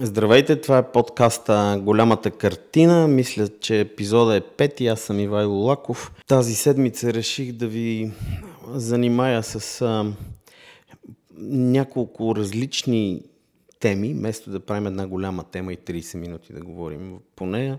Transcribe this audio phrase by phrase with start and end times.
[0.00, 3.08] Здравейте, това е подкаста Голямата картина.
[3.08, 4.86] Мисля, че епизода е пети.
[4.86, 6.12] Аз съм Ивайло Лаков.
[6.26, 8.10] Тази седмица реших да ви
[8.66, 10.12] занимая с а,
[11.50, 13.22] няколко различни
[13.80, 17.78] теми, вместо да правим една голяма тема и 30 минути да говорим по нея.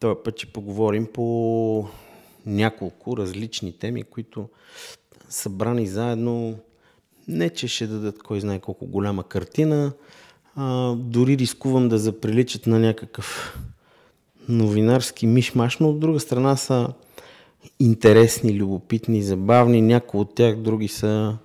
[0.00, 1.88] Този път ще поговорим по
[2.46, 4.48] няколко различни теми, които
[5.28, 6.58] събрани заедно
[7.28, 9.92] не че ще дадат кой знае колко голяма картина,
[10.56, 13.58] а, дори рискувам да заприличат на някакъв
[14.48, 16.88] новинарски мишмаш, но от друга страна са
[17.80, 21.36] интересни, любопитни, забавни, някои от тях, други са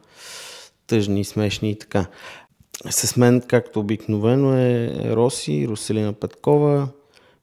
[0.87, 2.05] тъжни, смешни и така.
[2.89, 6.87] С мен, както обикновено е Роси, Руселина Петкова,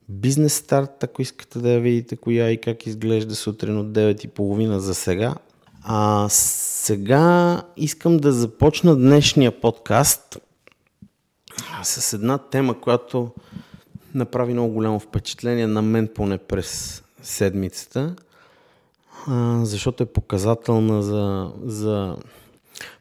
[0.09, 4.95] бизнес старт, ако искате да я видите коя и как изглежда сутрин от 9.30 за
[4.95, 5.35] сега.
[5.83, 10.39] А сега искам да започна днешния подкаст
[11.83, 13.31] с една тема, която
[14.15, 18.17] направи много голямо впечатление на мен поне през седмицата,
[19.63, 22.17] защото е показателна за, за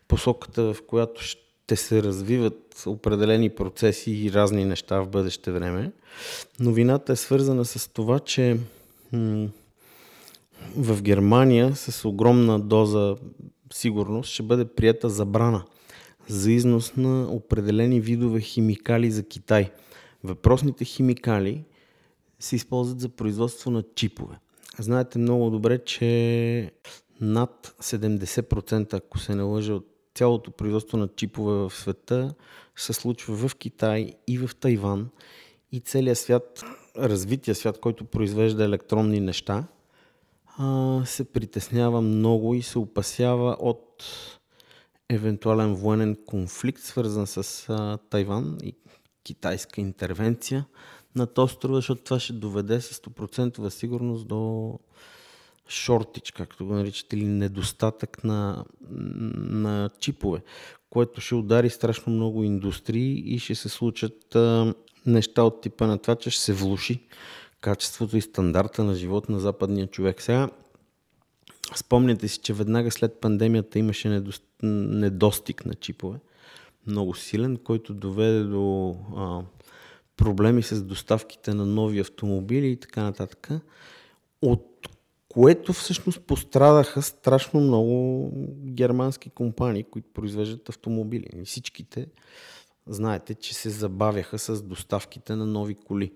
[0.07, 5.91] посоката, в която ще се развиват определени процеси и разни неща в бъдеще време.
[6.59, 8.57] Новината е свързана с това, че
[9.11, 9.47] м-
[10.77, 13.15] в Германия с огромна доза
[13.73, 15.63] сигурност ще бъде прията забрана
[16.27, 19.71] за износ на определени видове химикали за Китай.
[20.23, 21.63] Въпросните химикали
[22.39, 24.35] се използват за производство на чипове.
[24.79, 26.71] Знаете много добре, че
[27.21, 32.33] над 70%, ако се не лъжа, от цялото производство на чипове в света
[32.75, 35.09] се случва в Китай и в Тайван
[35.71, 36.63] и целият свят,
[36.97, 39.67] развития свят, който произвежда електронни неща,
[41.05, 44.03] се притеснява много и се опасява от
[45.09, 48.75] евентуален военен конфликт, свързан с а, Тайван и
[49.23, 50.65] китайска интервенция
[51.15, 54.73] на острова, защото това ще доведе с 100% сигурност до
[55.67, 60.41] шортич, както го наричат, или недостатък на, на чипове,
[60.89, 64.73] което ще удари страшно много индустрии и ще се случат а,
[65.05, 67.07] неща от типа на това, че ще се влуши
[67.61, 70.21] качеството и стандарта на живот на западния човек.
[70.21, 70.49] Сега
[71.75, 74.21] Спомняте си, че веднага след пандемията имаше
[74.63, 76.19] недостиг на чипове,
[76.87, 79.41] много силен, който доведе до а,
[80.17, 83.49] проблеми с доставките на нови автомобили и така нататък,
[84.41, 84.87] от
[85.29, 88.29] което всъщност пострадаха страшно много
[88.65, 91.27] германски компании, които произвеждат автомобили.
[91.35, 92.07] И всичките
[92.87, 96.11] знаете, че се забавяха с доставките на нови коли.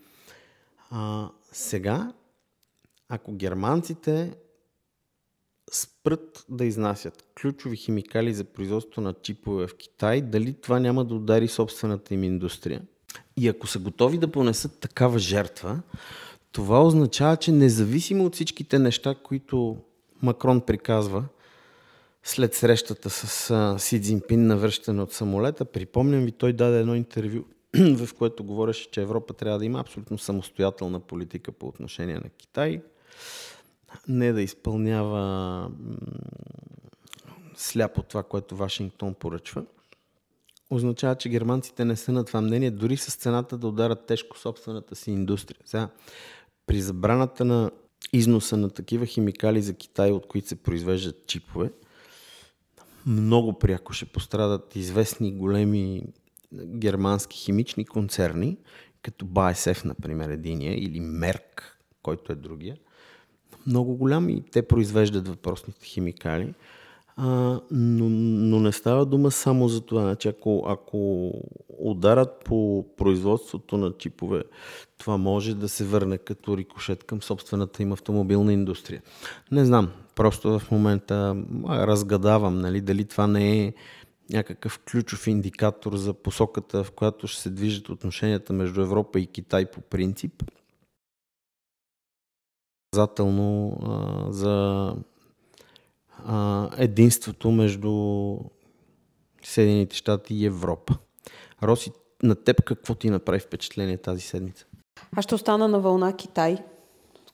[0.89, 2.13] А, сега,
[3.09, 4.35] ако германците
[5.71, 11.15] спрат да изнасят ключови химикали за производство на чипове в Китай, дали това няма да
[11.15, 12.81] удари собствената им индустрия?
[13.37, 15.81] И ако са готови да понесат такава жертва,
[16.51, 19.77] това означава, че независимо от всичките неща, които
[20.21, 21.25] Макрон приказва
[22.23, 27.43] след срещата с Си Цзинпин на връщане от самолета, припомням ви, той даде едно интервю,
[27.75, 32.81] в което говореше, че Европа трябва да има абсолютно самостоятелна политика по отношение на Китай–
[34.07, 35.71] не да изпълнява
[37.55, 39.65] сляпо това, което Вашингтон поръчва,
[40.69, 44.95] означава, че германците не са на това мнение, дори с цената да ударят тежко собствената
[44.95, 45.61] си индустрия.
[45.65, 45.89] Сега,
[46.67, 47.71] при забраната на
[48.13, 51.71] износа на такива химикали за Китай, от които се произвеждат чипове,
[53.05, 56.03] много пряко ще пострадат известни големи
[56.53, 58.57] германски химични концерни,
[59.01, 62.77] като BASF, например, единия, или Мерк, който е другия–
[63.67, 66.53] много голям и те произвеждат въпросните химикали.
[67.21, 70.01] А, но, но не става дума само за това.
[70.01, 71.31] Значи, ако, ако
[71.79, 74.43] ударат по производството на чипове,
[74.97, 79.01] това може да се върне като рикошет към собствената им автомобилна индустрия.
[79.51, 83.73] Не знам, просто в момента разгадавам нали, дали това не е
[84.33, 89.65] някакъв ключов индикатор за посоката, в която ще се движат отношенията между Европа и Китай
[89.65, 90.43] по принцип–
[92.91, 94.95] показателно а, за
[96.25, 98.35] а, единството между
[99.43, 100.97] Съединените щати и Европа.
[101.63, 101.91] Роси,
[102.23, 104.65] на теб какво ти направи впечатление тази седмица?
[105.15, 106.57] Аз ще остана на вълна Китай,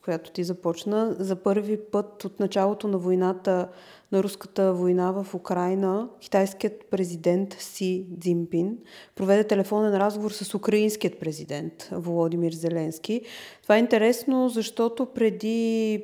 [0.04, 1.16] която ти започна.
[1.18, 3.68] За първи път от началото на войната,
[4.12, 8.78] на руската война в Украина, китайският президент Си Цзинпин
[9.14, 13.20] проведе телефонен разговор с украинският президент Володимир Зеленски.
[13.62, 16.02] Това е интересно, защото преди,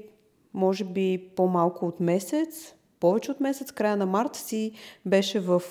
[0.55, 4.73] може би, по-малко от месец, повече от месец, края на март си
[5.07, 5.63] беше в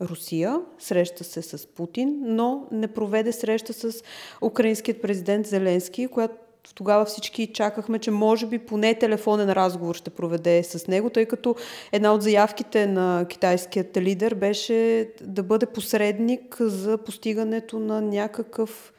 [0.00, 4.02] Русия, среща се с Путин, но не проведе среща с
[4.42, 6.36] украинският президент Зеленски, която
[6.74, 11.54] тогава всички чакахме, че може би поне телефонен разговор ще проведе с него, тъй като
[11.92, 18.92] една от заявките на китайският лидер беше да бъде посредник за постигането на някакъв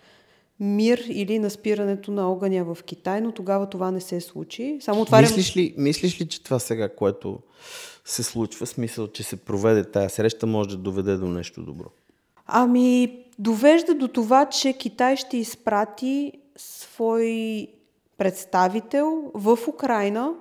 [0.59, 4.77] мир или на спирането на огъня в Китай, но тогава това не се случи.
[4.81, 5.29] Само отварям...
[5.29, 7.39] мислиш, ли, мислиш ли, че това сега, което
[8.05, 11.85] се случва, смисъл, че се проведе тая среща, може да доведе до нещо добро?
[12.45, 17.67] Ами, довежда до това, че Китай ще изпрати свой
[18.17, 20.33] представител в Украина,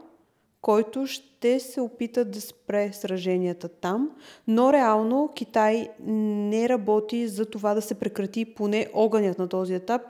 [0.60, 4.10] който ще се опита да спре сраженията там,
[4.48, 10.02] но реално Китай не работи за това да се прекрати поне огънят на този етап,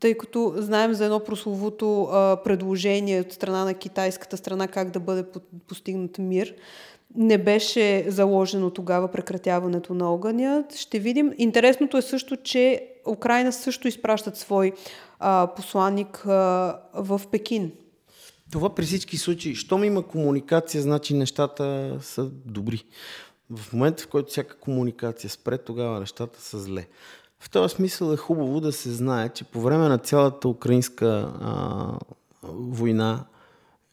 [0.00, 5.00] тъй като знаем за едно прословото а, предложение от страна на китайската страна как да
[5.00, 5.24] бъде
[5.68, 6.54] постигнат мир.
[7.14, 10.64] Не беше заложено тогава прекратяването на огъня.
[10.76, 11.32] Ще видим.
[11.38, 14.72] Интересното е също, че Украина също изпращат свой
[15.18, 17.72] а, посланник а, в Пекин.
[18.52, 22.84] Това при всички случаи, щом има комуникация, значи нещата са добри.
[23.50, 26.86] В момента, в който всяка комуникация спре, тогава нещата са зле.
[27.40, 31.98] В този смисъл е хубаво да се знае, че по време на цялата украинска а,
[32.52, 33.24] война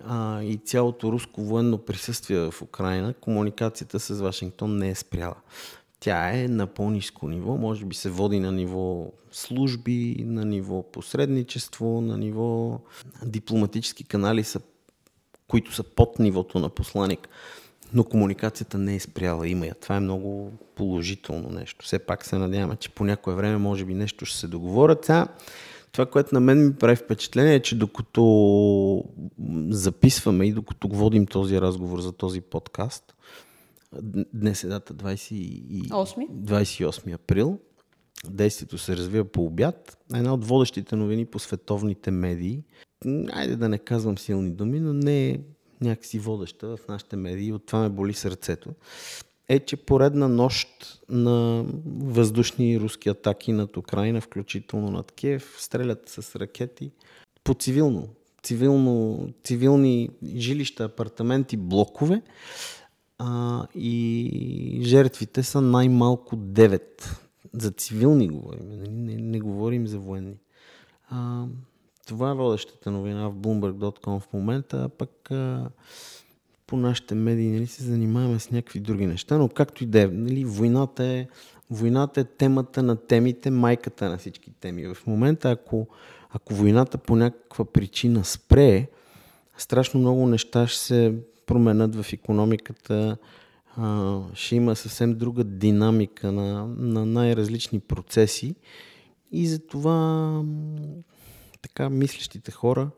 [0.07, 5.35] а, и цялото руско военно присъствие в Украина, комуникацията с Вашингтон не е спряла.
[5.99, 12.01] Тя е на по-низко ниво, може би се води на ниво служби, на ниво посредничество,
[12.01, 12.79] на ниво
[13.25, 14.59] дипломатически канали, са,
[15.47, 17.29] които са под нивото на посланик.
[17.93, 19.73] Но комуникацията не е спряла, има я.
[19.73, 21.85] Това е много положително нещо.
[21.85, 25.05] Все пак се надяваме, че по някое време може би нещо ще се договорят.
[25.05, 25.27] Сега,
[25.93, 29.03] това, което на мен ми прави впечатление е, че докато
[29.69, 33.15] записваме и докато водим този разговор за този подкаст,
[34.33, 35.91] Днес е дата 20...
[36.23, 37.59] 28 април.
[38.27, 39.97] Действието се развива по обяд.
[40.15, 42.63] Една от водещите новини по световните медии,
[43.33, 45.39] айде да не казвам силни думи, но не е
[45.81, 48.69] някакси водеща в нашите медии, от това ме боли сърцето,
[49.49, 50.67] е, че поредна нощ
[51.09, 56.91] на въздушни руски атаки над Украина, включително над Киев, стрелят с ракети
[57.43, 58.07] по цивилно,
[58.43, 62.21] цивилно цивилни жилища, апартаменти, блокове
[63.17, 66.81] а, и жертвите са най-малко 9.
[67.53, 70.37] За цивилни говорим, не, не, не говорим за военни.
[71.09, 71.45] А,
[72.07, 75.69] това е водещата новина в Bloomberg.com в момента, а пък а,
[76.73, 80.07] по нашите медии нали, се занимаваме с някакви други неща, но както и да е,
[80.07, 81.27] нали, войната е,
[81.71, 84.93] войната е темата на темите, майката на всички теми.
[84.93, 85.87] В момента, ако,
[86.29, 88.87] ако войната по някаква причина спре,
[89.57, 91.15] страшно много неща ще се
[91.45, 93.17] променят в економиката,
[93.77, 98.55] а, ще има съвсем друга динамика на, на най-различни процеси
[99.31, 100.41] и затова
[101.61, 102.89] така мислещите хора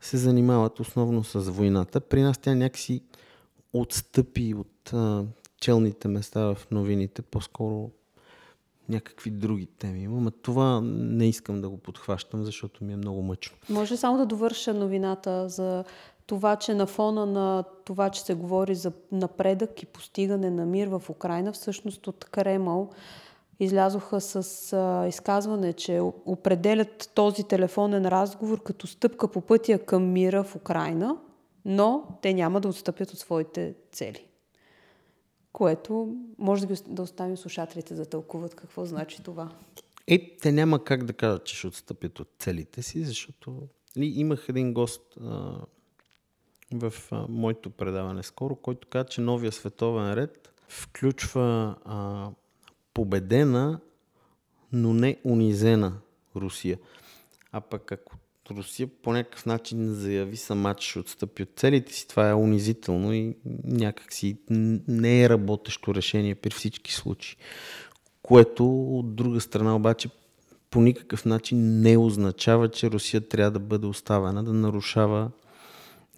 [0.00, 2.00] се занимават основно с войната.
[2.00, 3.02] При нас тя някакси
[3.72, 5.24] отстъпи от а,
[5.60, 7.90] челните места в новините, по-скоро
[8.88, 10.06] някакви други теми.
[10.08, 13.56] Но това не искам да го подхващам, защото ми е много мъчно.
[13.68, 15.84] Може само да довърша новината за
[16.26, 20.88] това, че на фона на това, че се говори за напредък и постигане на мир
[20.88, 22.90] в Украина, всъщност от Кремъл
[23.60, 30.44] излязоха с а, изказване, че определят този телефонен разговор като стъпка по пътя към мира
[30.44, 31.16] в Украина,
[31.64, 34.26] но те няма да отстъпят от своите цели.
[35.52, 39.50] Което може да, да оставим слушателите да тълкуват какво значи това.
[40.06, 44.46] Е, те няма как да кажат, че ще отстъпят от целите си, защото ли, имах
[44.48, 45.54] един гост а,
[46.72, 52.30] в а, моето предаване скоро, който каза, че новия световен ред включва а,
[53.00, 53.80] победена,
[54.72, 55.92] но не унизена
[56.36, 56.78] Русия.
[57.52, 58.16] А пък ако
[58.50, 63.12] Русия по някакъв начин заяви сама, че ще отстъпи от целите си, това е унизително
[63.12, 64.38] и някакси
[64.88, 67.36] не е работещо решение при всички случаи.
[68.22, 70.08] Което от друга страна обаче
[70.70, 75.30] по никакъв начин не означава, че Русия трябва да бъде оставена да нарушава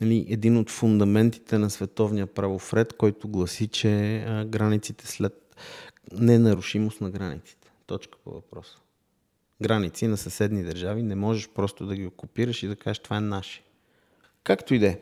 [0.00, 3.90] нали, един от фундаментите на световния правофред, който гласи, че
[4.48, 5.42] границите след
[6.12, 7.72] ненарушимост на границите.
[7.86, 8.76] Точка по въпроса.
[9.62, 13.20] Граници на съседни държави не можеш просто да ги окупираш и да кажеш това е
[13.20, 13.62] наше.
[14.44, 14.98] Както и да е.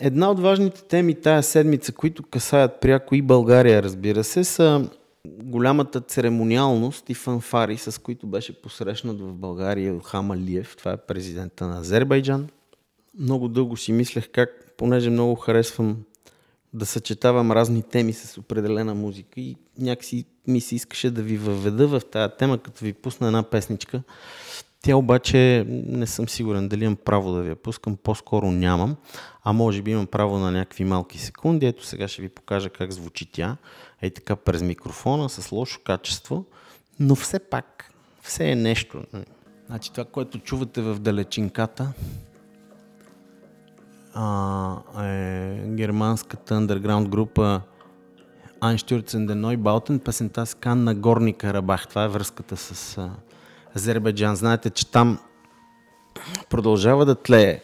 [0.00, 4.90] Една от важните теми тая седмица, които касаят пряко и България, разбира се, са
[5.26, 10.76] голямата церемониалност и фанфари, с които беше посрещнат в България Илхам Алиев.
[10.76, 12.48] Това е президента на Азербайджан
[13.18, 15.96] много дълго си мислех как, понеже много харесвам
[16.74, 21.88] да съчетавам разни теми с определена музика и някакси ми се искаше да ви въведа
[21.88, 24.02] в тази тема, като ви пусна една песничка.
[24.82, 28.96] Тя обаче не съм сигурен дали имам право да ви я пускам, по-скоро нямам,
[29.44, 31.66] а може би имам право на някакви малки секунди.
[31.66, 33.56] Ето сега ще ви покажа как звучи тя.
[34.02, 36.44] Ей така през микрофона с лошо качество,
[37.00, 39.02] но все пак, все е нещо.
[39.66, 41.92] Значи това, което чувате в далечинката,
[44.14, 47.60] а, е германската underground група
[48.60, 51.88] Einstürzen den Neubauten, песента с Кан на Горни Карабах.
[51.88, 53.10] Това е връзката с а,
[53.76, 54.36] Азербайджан.
[54.36, 55.18] Знаете, че там
[56.50, 57.60] продължава да тлее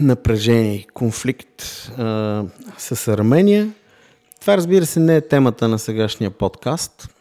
[0.00, 1.62] напрежение, конфликт
[1.98, 2.44] а,
[2.78, 3.72] с Армения.
[4.40, 7.14] Това, разбира се, не е темата на сегашния подкаст.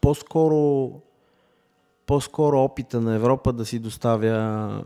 [0.00, 0.90] По-скоро,
[2.06, 4.82] по-скоро опита на Европа да си доставя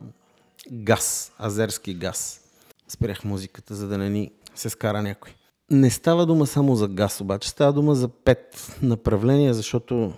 [0.70, 2.40] газ, азерски газ.
[2.88, 5.34] Спрях музиката, за да не ни се скара някой.
[5.70, 10.12] Не става дума само за газ, обаче става дума за пет направления, защото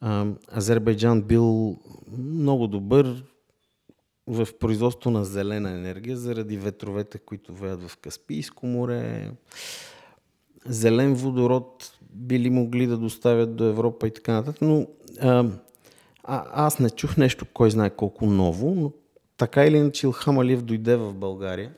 [0.00, 1.76] а, Азербайджан бил
[2.18, 3.24] много добър
[4.26, 9.30] в производство на зелена енергия заради ветровете, които веят в Каспийско море.
[10.66, 14.86] Зелен водород били могли да доставят до Европа и така нататък, но
[15.20, 15.50] а,
[16.24, 18.92] а, аз не чух нещо, кой знае колко ново, но
[19.36, 21.72] така или иначе Илхам Алиев дойде в България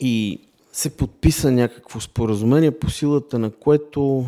[0.00, 0.40] и
[0.72, 4.24] се подписа някакво споразумение, по силата на което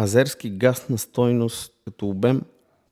[0.00, 2.42] азерски газ на стойност като обем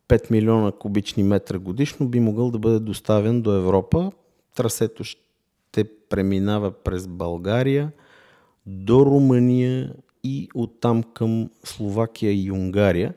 [0.08, 4.12] 5 милиона кубични метра годишно би могъл да бъде доставен до Европа.
[4.56, 7.92] Трасето ще преминава през България
[8.66, 9.94] до Румъния
[10.24, 13.14] и оттам към Словакия и Унгария.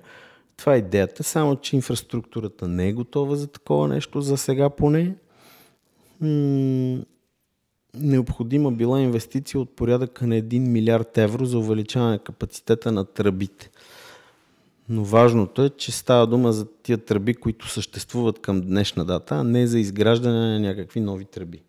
[0.63, 5.15] Това е идеята, само че инфраструктурата не е готова за такова нещо, за сега поне.
[6.21, 6.99] М-
[7.93, 13.71] необходима била инвестиция от порядъка на 1 милиард евро за увеличаване капацитета на тръбите.
[14.89, 19.43] Но важното е, че става дума за тия тръби, които съществуват към днешна дата, а
[19.43, 21.61] не за изграждане на някакви нови тръби.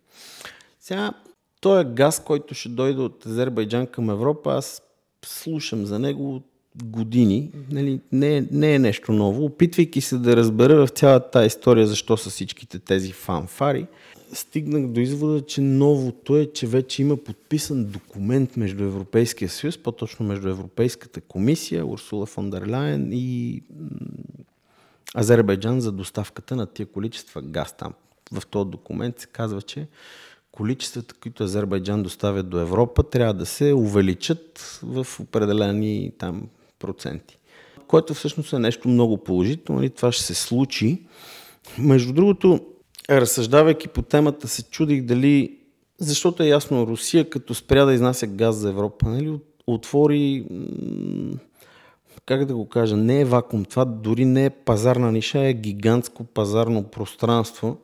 [0.81, 1.13] Сега,
[1.61, 4.55] той е газ, който ще дойде от Азербайджан към Европа.
[4.55, 4.83] Аз
[5.25, 7.51] слушам за него от години.
[7.71, 9.45] Нали, не, не е нещо ново.
[9.45, 13.87] Опитвайки се да разбера в цялата тази история защо са всичките тези фанфари,
[14.33, 20.27] стигнах до извода, че новото е, че вече има подписан документ между Европейския съюз, по-точно
[20.27, 23.63] между Европейската комисия, Урсула фон дер Лайен и
[25.17, 27.93] Азербайджан за доставката на тия количества газ там.
[28.33, 29.87] В този документ се казва, че
[30.53, 36.49] количествата, които Азербайджан доставя до Европа, трябва да се увеличат в определени там
[36.85, 37.39] проценти.
[37.87, 41.03] Което всъщност е нещо много положително и това ще се случи.
[41.79, 42.61] Между другото,
[43.11, 45.59] разсъждавайки по темата, се чудих дали,
[45.99, 50.45] защото е ясно, Русия като спря да изнася газ за Европа, нали, отвори,
[52.27, 56.25] как да го кажа, не е вакуум, това дори не е пазарна ниша, е гигантско
[56.25, 57.77] пазарно пространство,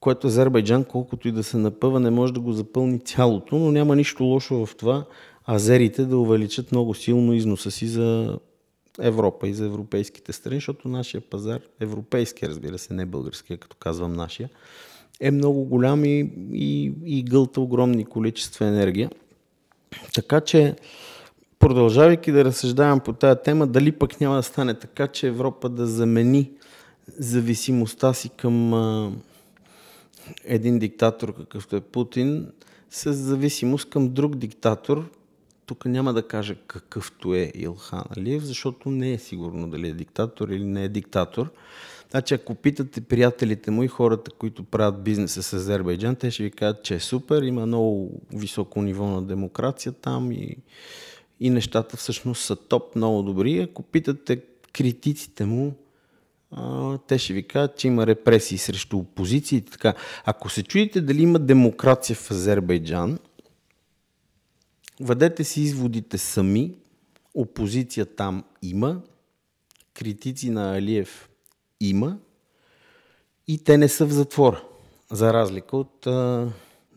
[0.00, 3.96] което Азербайджан, колкото и да се напъва, не може да го запълни цялото, но няма
[3.96, 5.04] нищо лошо в това
[5.50, 8.38] азерите да увеличат много силно износа си за
[9.00, 14.12] Европа и за европейските страни, защото нашия пазар, европейски разбира се, не българския, като казвам
[14.12, 14.48] нашия,
[15.20, 19.10] е много голям и, и, и гълта огромни количества енергия.
[20.14, 20.76] Така че,
[21.58, 25.86] продължавайки да разсъждавам по тази тема, дали пък няма да стане така, че Европа да
[25.86, 26.50] замени
[27.18, 29.12] зависимостта си към а,
[30.44, 32.46] един диктатор, какъвто е Путин,
[32.90, 35.10] с зависимост към друг диктатор,
[35.70, 40.48] тук няма да кажа какъвто е Илхан Алиев, защото не е сигурно дали е диктатор
[40.48, 41.52] или не е диктатор.
[42.10, 46.50] Значи, ако питате приятелите му и хората, които правят бизнеса с Азербайджан, те ще ви
[46.50, 50.56] кажат, че е супер, има много високо ниво на демокрация там и,
[51.40, 53.58] и нещата всъщност са топ, много добри.
[53.58, 55.74] Ако питате критиците му,
[57.06, 59.60] те ще ви кажат, че има репресии срещу опозиции.
[59.60, 59.94] Така.
[60.24, 63.18] Ако се чудите дали има демокрация в Азербайджан,
[65.00, 66.78] Въдете си изводите сами.
[67.34, 69.00] Опозиция там има.
[69.94, 71.30] Критици на Алиев
[71.80, 72.18] има.
[73.48, 74.64] И те не са в затвора.
[75.10, 76.48] За разлика от а,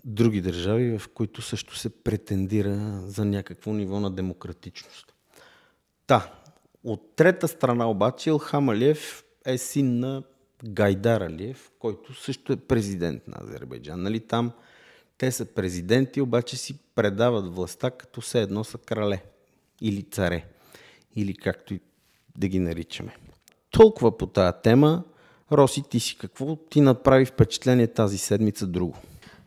[0.06, 5.14] други държави, в които също се претендира за някакво ниво на демократичност.
[6.08, 6.34] Та,
[6.84, 10.24] от трета страна обаче Илхам Алиев е син на
[10.66, 14.04] Гайдар Алиев, който също е президент на Азербайджан.
[14.04, 14.52] Нали, там
[15.24, 19.24] те са президенти, обаче си предават властта като все едно са крале
[19.82, 20.46] или царе,
[21.16, 21.80] или както и
[22.38, 23.16] да ги наричаме.
[23.72, 25.04] Толкова по тази тема.
[25.52, 28.96] Роси, ти си какво ти направи впечатление тази седмица друго?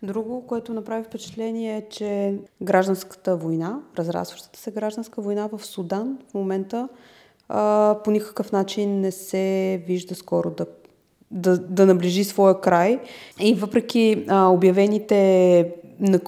[0.03, 6.35] Друго, което направи впечатление е, че гражданската война, разрастващата се гражданска война в Судан в
[6.35, 6.89] момента
[8.05, 10.67] по никакъв начин не се вижда скоро да,
[11.31, 13.01] да, да наближи своя край.
[13.41, 15.73] И въпреки а, обявените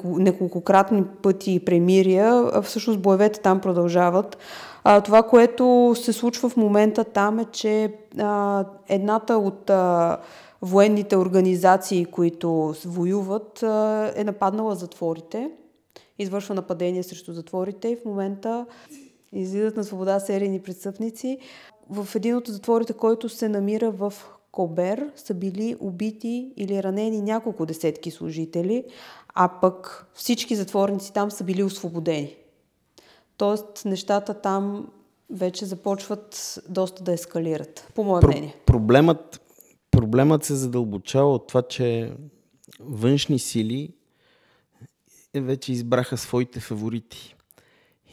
[0.05, 4.39] неколкократни пъти премирия, всъщност боевете там продължават.
[4.85, 10.19] А, това, което се случва в момента там е, че а, едната от а,
[10.63, 15.51] военните организации, които воюват, а, е нападнала затворите,
[16.19, 18.67] извършва нападение срещу затворите и в момента
[19.33, 21.39] излизат на свобода серийни престъпници.
[21.91, 24.13] В един от затворите, който се намира в
[24.59, 28.85] Кобер, са били убити или ранени няколко десетки служители,
[29.35, 32.37] а пък всички затворници там са били освободени.
[33.37, 34.89] Тоест нещата там
[35.31, 38.57] вече започват доста да ескалират, по мое Про- мнение.
[38.67, 39.41] Проблемът,
[39.91, 42.13] проблемът се задълбочава от това, че
[42.81, 43.95] външни сили
[45.35, 47.37] вече избраха своите фаворити.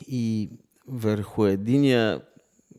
[0.08, 0.50] И
[0.88, 2.22] върху единия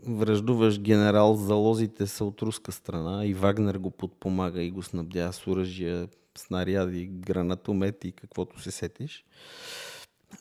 [0.08, 5.46] връждуващ генерал залозите са от руска страна и Вагнер го подпомага и го снабдява с
[5.46, 6.08] оръжия,
[6.38, 9.24] снаряди, гранатомети и каквото се сетиш.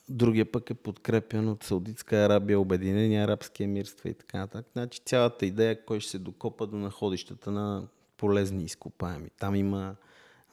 [0.10, 4.72] Другия пък е подкрепен от Саудитска Арабия, Обединени арабски емирства и така нататък.
[4.74, 9.30] Значи цялата идея кой ще се докопа до находищата на полезни изкопаеми.
[9.40, 9.96] Там има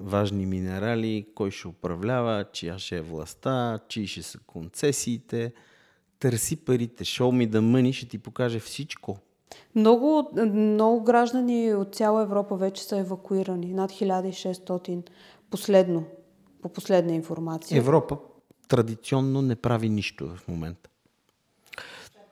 [0.00, 5.52] важни минерали, кой ще управлява, чия ще е властта, чии ще са концесиите.
[6.22, 9.18] Търси парите, шоу ми да мъни, ще ти покаже всичко.
[9.74, 13.72] Много, много граждани от цяла Европа вече са евакуирани.
[13.72, 15.02] Над 1600
[15.50, 16.04] последно,
[16.62, 17.78] по последна информация.
[17.78, 18.18] Европа
[18.68, 20.90] традиционно не прави нищо в момента.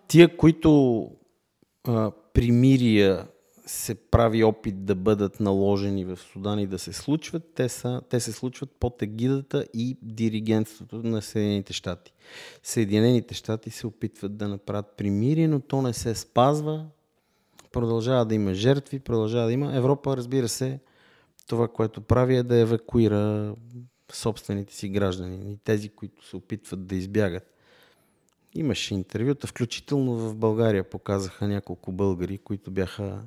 [0.09, 1.03] Тия, които
[1.85, 3.27] а, примирия
[3.71, 8.21] се прави опит да бъдат наложени в Судан и да се случват, те, са, те
[8.21, 12.13] се случват под егидата и диригентството на Съединените щати.
[12.63, 16.87] Съединените щати се опитват да направят примирие, но то не се спазва.
[17.73, 19.77] Продължава да има жертви, продължава да има.
[19.77, 20.81] Европа, разбира се,
[21.47, 23.55] това, което прави е да евакуира
[24.13, 27.55] собствените си граждани и тези, които се опитват да избягат.
[28.55, 33.23] Имаше интервюта, включително в България показаха няколко българи, които бяха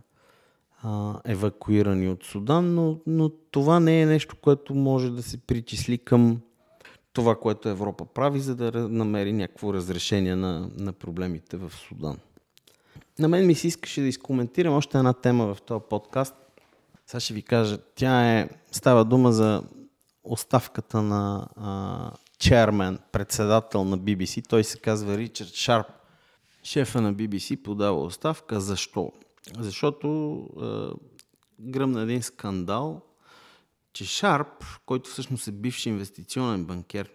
[0.83, 5.97] а, евакуирани от Судан, но, но това не е нещо, което може да се причисли
[5.97, 6.41] към
[7.13, 12.17] това, което Европа прави, за да намери някакво разрешение на, на проблемите в Судан.
[13.19, 16.35] На мен ми се искаше да изкоментирам още една тема в този подкаст.
[17.07, 19.63] Сега ще ви кажа, тя е, става дума за
[20.23, 24.47] оставката на а, чермен, председател на BBC.
[24.47, 25.87] Той се казва Ричард Шарп.
[26.63, 28.61] Шефа на BBC подава оставка.
[28.61, 29.11] Защо?
[29.59, 30.93] Защото а,
[31.59, 33.01] гръмна един скандал,
[33.93, 37.09] че Шарп, който всъщност е бивш инвестиционен банкер,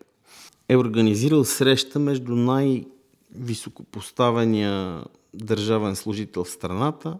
[0.68, 7.18] е организирал среща между най-високопоставения държавен служител в страната,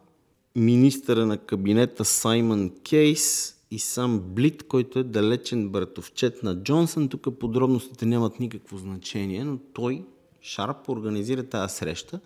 [0.57, 7.09] министъра на кабинета Саймън Кейс и сам Блит, който е далечен братовчет на Джонсън.
[7.09, 10.05] Тук подробностите нямат никакво значение, но той,
[10.40, 12.21] Шарп, организира тази среща,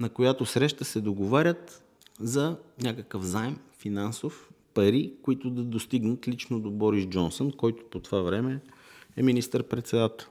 [0.00, 1.83] на която среща се договарят
[2.20, 8.22] за някакъв заем финансов, пари, които да достигнат лично до Борис Джонсън, който по това
[8.22, 8.60] време
[9.16, 10.28] е министър-председател.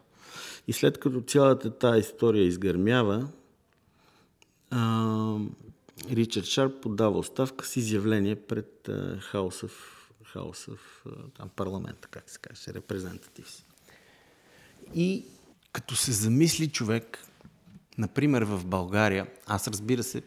[0.67, 3.27] И след като цялата тази история изгърмява,
[4.71, 5.37] а,
[6.09, 10.03] Ричард Шарп подава оставка с изявление пред Хаусъв
[10.35, 10.79] House of
[11.37, 13.65] там, парламента, как се каже, репрезентатив.
[14.95, 15.25] И
[15.71, 17.19] като се замисли човек,
[17.97, 20.21] например в България, аз разбира се,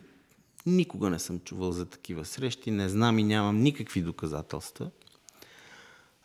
[0.67, 4.91] никога не съм чувал за такива срещи, не знам и нямам никакви доказателства,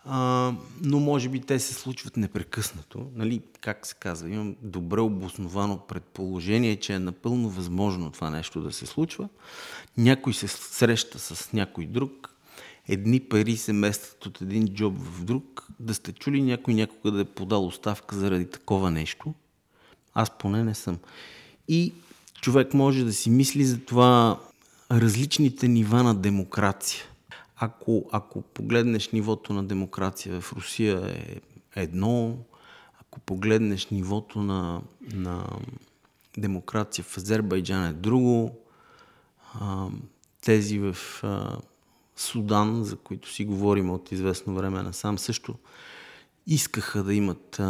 [0.06, 3.12] а, но може би те се случват непрекъснато.
[3.16, 8.72] Нали, как се казва, имам добре обосновано предположение, че е напълно възможно това нещо да
[8.72, 9.30] се случва.
[9.98, 12.36] Някой се среща с някой друг,
[12.88, 17.22] едни пари се местят от един джоб в друг, да сте чули някой някога да
[17.22, 19.34] е подал оставка заради такова нещо?
[20.14, 20.98] Аз поне не съм.
[21.68, 21.94] И
[22.42, 24.40] човек може да си мисли за това
[24.92, 27.04] различните нива на демокрация.
[27.56, 31.42] Ако, ако погледнеш нивото на демокрация в Русия е
[31.76, 32.38] едно,
[33.02, 34.82] ако погледнеш нивото на,
[35.14, 35.46] на
[36.38, 38.58] демокрация в Азербайджан е друго,
[40.42, 40.98] тези в
[42.16, 45.56] Судан, за които си говорим от известно време насам, също
[46.48, 47.62] искаха да имат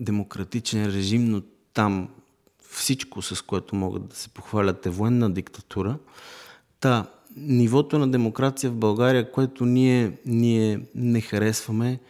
[0.00, 1.42] демократичен режим, но
[1.74, 2.08] там
[2.70, 5.98] всичко, с което могат да се похвалят е военна диктатура.
[6.80, 7.06] Та,
[7.36, 12.00] нивото на демокрация в България, което ние, ние не харесваме,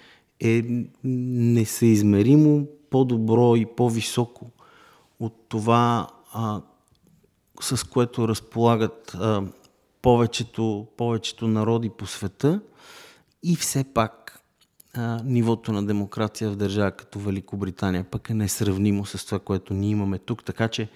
[0.40, 0.62] е
[1.05, 4.51] несъизмеримо по-добро и по-високо
[5.20, 6.61] от това, а,
[7.61, 9.42] с което разполагат а,
[10.03, 12.61] повечето, повечето народи по света
[13.42, 14.39] и все пак
[14.94, 19.90] а, нивото на демокрация в държава като Великобритания пък е несравнимо с това, което ние
[19.90, 20.88] имаме тук, така че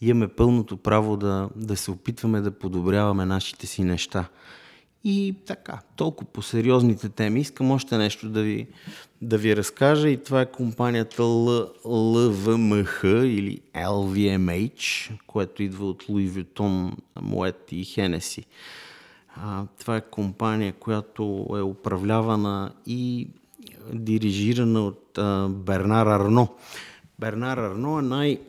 [0.00, 4.28] имаме пълното право да, да се опитваме да подобряваме нашите си неща.
[5.04, 7.40] И така, толкова по сериозните теми.
[7.40, 8.66] Искам още нещо да ви,
[9.22, 16.92] да ви разкажа и това е компанията LVMH или LVMH, което идва от Louis Vuitton,
[17.22, 18.44] Moet и Hennessy.
[19.36, 23.28] А, това е компания, която е управлявана и
[23.92, 26.48] дирижирана от а, Бернар Арно.
[27.18, 28.40] Бернар Арно е най-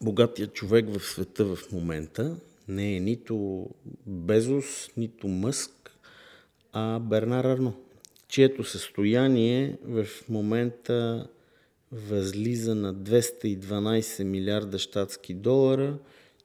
[0.00, 2.36] богатия човек в света в момента
[2.68, 3.66] не е нито
[4.06, 5.90] Безос, нито Мъск,
[6.72, 7.74] а Бернар Арно,
[8.28, 11.28] чието състояние в момента
[11.92, 15.98] възлиза на 212 милиарда щатски долара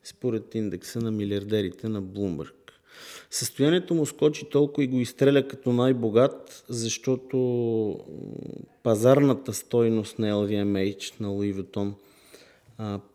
[0.03, 2.62] според индекса на милиардерите на Bloomberg.
[3.29, 7.99] Състоянието му скочи толкова и го изстреля като най-богат, защото
[8.83, 11.93] пазарната стойност на LVMH, на Louis Vuitton,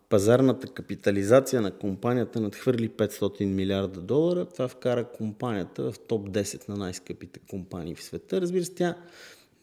[0.09, 4.45] пазарната капитализация на компанията надхвърли 500 милиарда долара.
[4.45, 8.41] Това вкара компанията в топ 10 на най-скъпите компании в света.
[8.41, 8.95] Разбира се, тя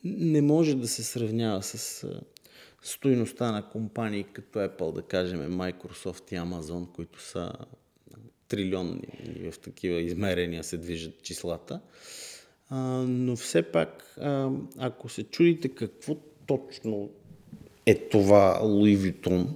[0.03, 2.07] не може да се сравнява с
[2.81, 7.51] стоиността на компании като Apple, да кажем, Microsoft и Amazon, които са
[8.47, 11.81] трилионни и в такива измерения се движат числата.
[12.69, 12.77] А,
[13.07, 16.15] но все пак, а, ако се чудите какво
[16.47, 17.09] точно
[17.85, 19.47] е това Louis Vuitton,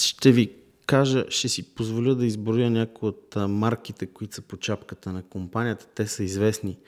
[0.00, 0.52] ще ви
[0.86, 5.86] кажа, ще си позволя да изборя някои от марките, които са по чапката на компанията.
[5.94, 6.78] Те са известни.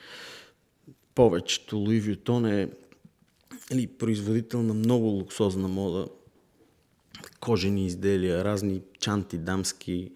[1.15, 2.71] Повечето Louis Vuitton е
[3.73, 6.09] или производител на много луксозна мода,
[7.41, 10.13] кожени изделия, разни чанти, дамски,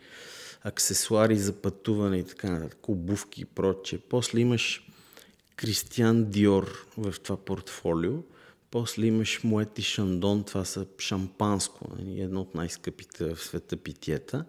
[0.63, 3.99] аксесуари за пътуване и така нататък, обувки и прочее.
[4.09, 4.87] После имаш
[5.57, 8.13] Кристиан Диор в това портфолио–
[8.71, 14.45] после имаш Моет и Шандон, това са шампанско, нали, едно от най-скъпите в света питиета.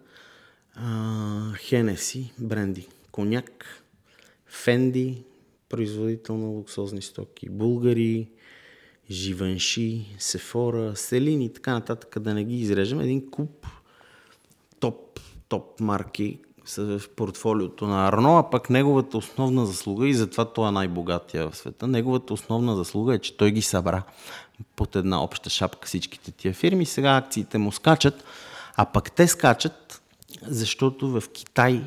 [1.56, 3.82] Хенеси, бренди, коняк,
[4.46, 5.22] Фенди,
[5.68, 8.28] производител на луксозни стоки, Булгари,
[9.10, 13.00] Живанши, Сефора, Селин и така нататък, да не ги изрежем.
[13.00, 13.66] Един куп
[14.80, 20.44] топ, топ марки, са в портфолиото на Арно, а пък неговата основна заслуга, и затова
[20.44, 24.02] той е най-богатия в света, неговата основна заслуга е, че той ги събра
[24.76, 26.86] под една обща шапка всичките тия фирми.
[26.86, 28.24] Сега акциите му скачат,
[28.76, 30.02] а пък те скачат,
[30.46, 31.84] защото в Китай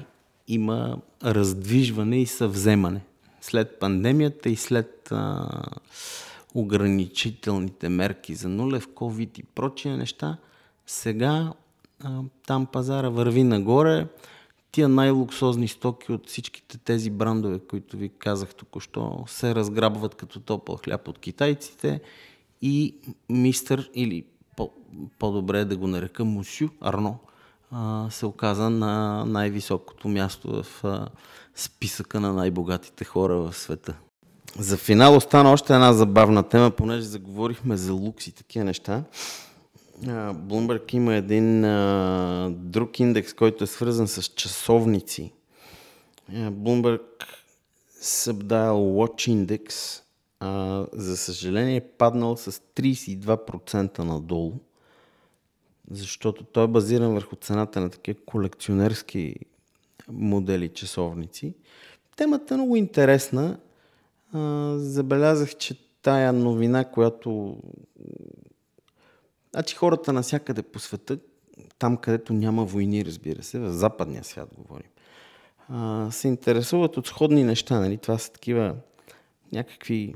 [0.48, 3.02] има раздвижване и съвземане.
[3.42, 5.50] След пандемията и след а,
[6.56, 10.38] ограничителните мерки за нулев, COVID и прочие неща,
[10.88, 11.54] сега
[12.04, 14.08] а, там пазара върви нагоре
[14.72, 20.78] тия най-луксозни стоки от всичките тези брандове, които ви казах току-що, се разграбват като топъл
[20.78, 22.02] хляб от китайците
[22.62, 22.96] и
[23.30, 24.26] мистър, или
[24.58, 24.72] по-
[25.20, 27.20] по-добре да го нарека Мусю Арно,
[28.10, 30.84] се оказа на най-високото място в
[31.56, 33.98] списъка на най-богатите хора в света.
[34.60, 39.04] За финал остана още една забавна тема, понеже заговорихме за лукс и такива неща.
[40.04, 41.62] Bloomberg има един
[42.72, 45.34] друг индекс, който е свързан с часовници.
[46.32, 47.02] Bloomberg
[48.02, 50.02] Subdial Watch Index
[50.94, 54.54] за съжаление е паднал с 32% надолу,
[55.92, 59.36] защото той е базиран върху цената на такива колекционерски
[60.12, 61.54] модели часовници.
[62.16, 63.58] Темата е много интересна.
[64.78, 67.58] Забелязах, че тая новина, която
[69.56, 71.18] Значи хората навсякъде по света,
[71.80, 74.90] там където няма войни, разбира се, в западния свят говорим,
[75.70, 77.80] а, се интересуват от сходни неща.
[77.80, 77.98] Нали?
[77.98, 78.76] Това са такива
[79.52, 80.16] някакви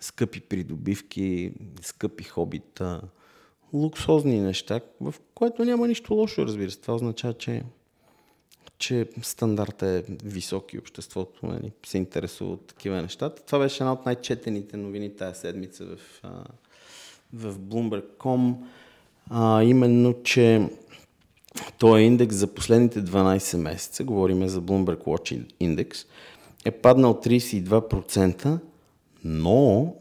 [0.00, 3.00] скъпи придобивки, скъпи хобита,
[3.72, 6.80] луксозни неща, в което няма нищо лошо, разбира се.
[6.80, 7.62] Това означава, че,
[8.78, 13.30] че стандарт е висок и обществото нали, се интересува от такива неща.
[13.30, 16.22] Това беше една от най-четените новини тази седмица в,
[17.32, 18.54] в Bloomberg.com,
[19.30, 20.68] а, именно, че
[21.78, 26.06] този индекс за последните 12 месеца, говориме за Bloomberg Watch индекс,
[26.64, 28.58] е паднал 32%,
[29.24, 29.94] но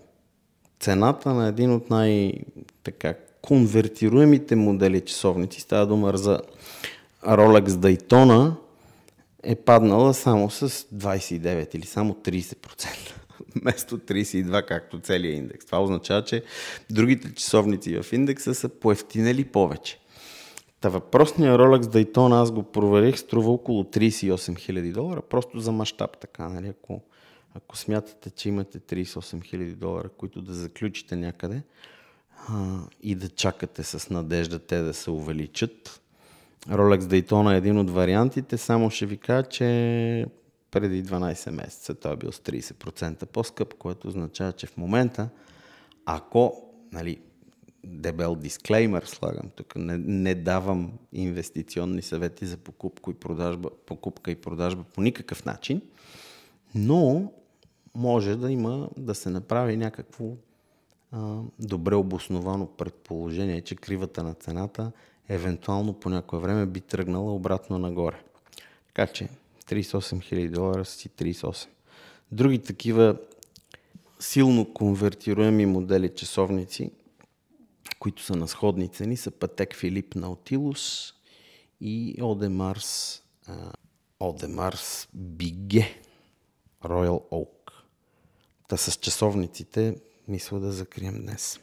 [0.79, 6.41] цената на един от най-така конвертируемите модели часовници, става дума за
[7.23, 8.53] Rolex Daytona,
[9.47, 13.13] е паднала само с 29 или само 30%,
[13.61, 15.65] вместо 32, както целият индекс.
[15.65, 16.43] Това означава, че
[16.89, 19.99] другите часовници в индекса са поевтинели повече.
[20.81, 26.17] Та въпросния Rolex Daytona, аз го проверих, струва около 38 000 долара, просто за мащаб
[26.17, 26.67] така, нали?
[26.67, 27.01] Ако,
[27.53, 31.61] ако смятате, че имате 38 000 долара, които да заключите някъде
[32.47, 36.01] а, и да чакате с надежда те да се увеличат,
[36.65, 40.25] Rolex Daytona е един от вариантите, само ще ви кажа, че
[40.71, 45.29] преди 12 месеца той е бил с 30% по-скъп, което означава, че в момента,
[46.05, 47.19] ако, нали,
[47.85, 54.35] дебел дисклеймер слагам тук, не, не давам инвестиционни съвети за покупка и продажба, покупка и
[54.35, 55.81] продажба по никакъв начин,
[56.75, 57.31] но
[57.95, 60.25] може да има, да се направи някакво
[61.11, 64.91] а, добре обосновано предположение, че кривата на цената
[65.29, 68.23] евентуално по някое време би тръгнала обратно нагоре.
[68.87, 69.29] Така че
[69.65, 71.67] 38 000 долара си 38.
[72.31, 73.17] Други такива
[74.19, 76.91] силно конвертируеми модели часовници,
[77.99, 81.13] които са на сходни цени, са Патек Филип Наутилус
[81.81, 83.21] и Одемарс
[84.19, 86.01] Одемарс Биге
[86.83, 87.71] Royal Oak.
[88.67, 89.95] Та с часовниците
[90.27, 91.59] мисля да закрием днес.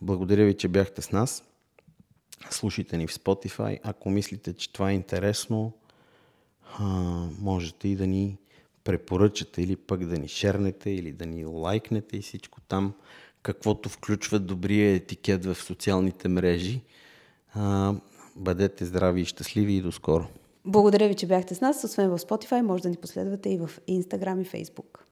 [0.00, 1.44] Благодаря ви, че бяхте с нас.
[2.50, 3.78] Слушайте ни в Spotify.
[3.82, 5.72] Ако мислите, че това е интересно,
[7.40, 8.38] можете и да ни
[8.84, 12.94] препоръчате или пък да ни шернете или да ни лайкнете и всичко там,
[13.42, 16.80] каквото включва добрия етикет в социалните мрежи.
[18.36, 20.26] Бъдете здрави и щастливи и до скоро.
[20.64, 21.84] Благодаря ви, че бяхте с нас.
[21.84, 25.07] Освен в Spotify, може да ни последвате и в Instagram и Facebook.